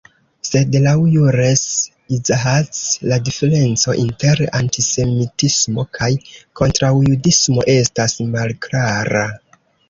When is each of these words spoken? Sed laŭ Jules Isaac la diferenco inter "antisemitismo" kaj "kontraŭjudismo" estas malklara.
Sed 0.47 0.75
laŭ 0.83 0.93
Jules 1.15 1.65
Isaac 2.15 2.79
la 3.11 3.19
diferenco 3.27 3.95
inter 4.05 4.41
"antisemitismo" 4.61 5.85
kaj 5.99 6.09
"kontraŭjudismo" 6.63 7.69
estas 7.77 8.19
malklara. 8.39 9.25